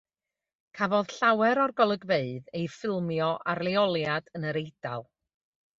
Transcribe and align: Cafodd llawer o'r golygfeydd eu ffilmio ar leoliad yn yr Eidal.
Cafodd 0.79 1.13
llawer 1.17 1.61
o'r 1.65 1.75
golygfeydd 1.81 2.49
eu 2.61 2.67
ffilmio 2.79 3.31
ar 3.55 3.65
leoliad 3.69 4.35
yn 4.41 4.53
yr 4.53 4.65
Eidal. 4.65 5.09